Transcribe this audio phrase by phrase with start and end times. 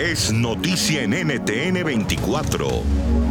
[0.00, 3.29] es noticia en NTN 24.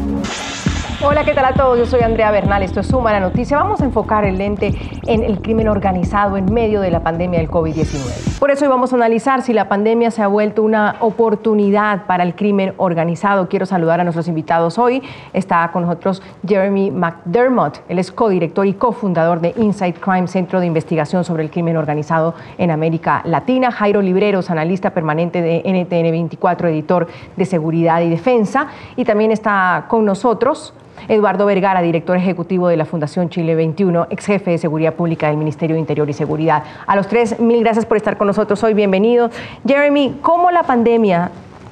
[1.02, 1.80] Hola, ¿qué tal a todos?
[1.80, 3.56] Yo soy Andrea Bernal, esto es Suma la Noticia.
[3.56, 4.74] Vamos a enfocar el lente
[5.08, 8.38] en el crimen organizado en medio de la pandemia del COVID-19.
[8.38, 12.24] Por eso hoy vamos a analizar si la pandemia se ha vuelto una oportunidad para
[12.24, 13.48] el crimen organizado.
[13.48, 15.02] Quiero saludar a nuestros invitados hoy.
[15.32, 20.66] Está con nosotros Jeremy McDermott, él es codirector y cofundador de Inside Crime, Centro de
[20.66, 23.72] Investigación sobre el Crimen Organizado en América Latina.
[23.72, 27.08] Jairo Libreros, analista permanente de NTN 24, editor
[27.38, 28.68] de Seguridad y Defensa.
[28.98, 30.74] Y también está con nosotros
[31.08, 35.38] Eduardo Vergara, director ejecutivo de la Fundación Chile 21, ex jefe de Seguridad Pública del
[35.38, 36.64] Ministerio de Interior y Seguridad.
[36.86, 38.74] A los tres, mil gracias por estar con nosotros hoy.
[38.74, 39.30] Bienvenido.
[39.66, 41.32] Jeremy, ¿cómo la pandemia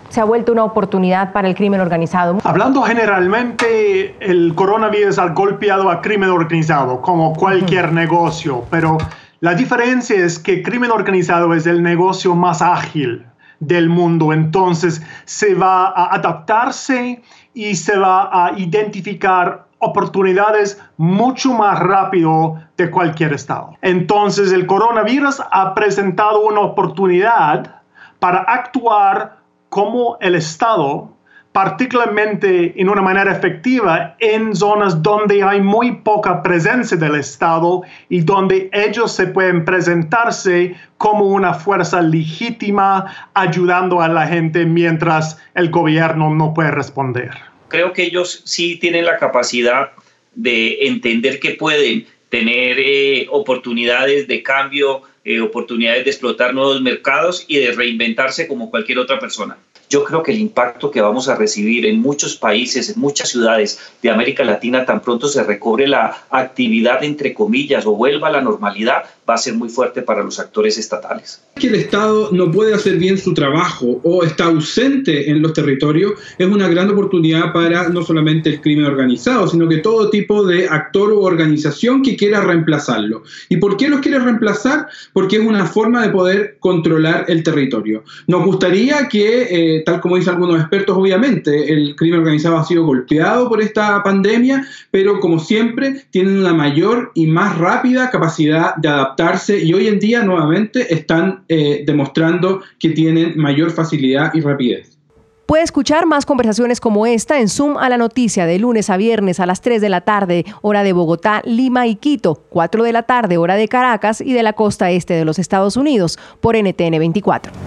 [0.10, 2.38] se ha vuelto una oportunidad para el crimen organizado?
[2.44, 8.98] Hablando generalmente, el coronavirus ha golpeado al crimen organizado, como cualquier negocio, pero
[9.40, 13.26] la diferencia es que el crimen organizado es el negocio más ágil
[13.60, 17.22] del mundo, entonces se va a adaptarse
[17.54, 23.76] y se va a identificar oportunidades mucho más rápido de cualquier estado.
[23.82, 27.82] Entonces el coronavirus ha presentado una oportunidad
[28.20, 29.38] para actuar
[29.70, 31.17] como el estado,
[31.58, 38.20] particularmente en una manera efectiva en zonas donde hay muy poca presencia del estado y
[38.20, 45.72] donde ellos se pueden presentarse como una fuerza legítima ayudando a la gente mientras el
[45.72, 47.32] gobierno no puede responder
[47.70, 49.94] creo que ellos sí tienen la capacidad
[50.36, 57.46] de entender que pueden tener eh, oportunidades de cambio, eh, oportunidades de explotar nuevos mercados
[57.48, 59.58] y de reinventarse como cualquier otra persona.
[59.90, 63.80] Yo creo que el impacto que vamos a recibir en muchos países, en muchas ciudades
[64.02, 68.42] de América Latina, tan pronto se recobre la actividad, entre comillas, o vuelva a la
[68.42, 71.42] normalidad, va a ser muy fuerte para los actores estatales.
[71.56, 76.14] Que el Estado no puede hacer bien su trabajo o está ausente en los territorios
[76.38, 80.68] es una gran oportunidad para no solamente el crimen organizado, sino que todo tipo de
[80.68, 83.24] actor u organización que quiera reemplazarlo.
[83.50, 84.88] ¿Y por qué los quiere reemplazar?
[85.14, 88.04] Porque es una forma de poder controlar el territorio.
[88.28, 92.86] Nos gustaría que, eh, tal como dicen algunos expertos, obviamente, el crimen organizado ha sido
[92.86, 98.88] golpeado por esta pandemia, pero como siempre, tienen una mayor y más rápida capacidad de
[98.88, 104.98] adaptar y hoy en día nuevamente están eh, demostrando que tienen mayor facilidad y rapidez.
[105.46, 109.40] Puede escuchar más conversaciones como esta en Zoom a la noticia de lunes a viernes
[109.40, 113.04] a las 3 de la tarde, hora de Bogotá, Lima y Quito, 4 de la
[113.04, 117.00] tarde, hora de Caracas y de la costa este de los Estados Unidos, por NTN
[117.00, 117.67] 24.